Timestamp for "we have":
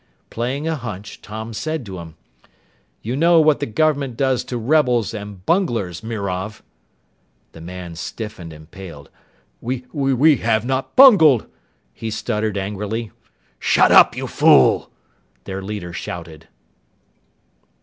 9.61-10.65